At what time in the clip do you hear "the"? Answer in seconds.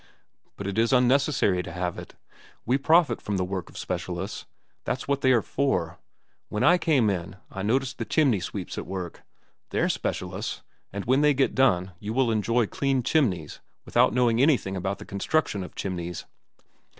3.37-3.43, 3.75-3.79, 7.99-8.05, 14.97-15.05